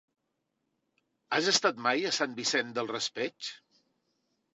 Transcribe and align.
Has 1.35 1.49
estat 1.51 1.81
mai 1.87 2.01
a 2.07 2.13
Sant 2.19 2.33
Vicent 2.39 2.73
del 2.79 2.89
Raspeig? 2.93 3.51